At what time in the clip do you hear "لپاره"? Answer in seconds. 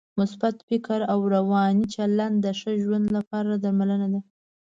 3.17-3.51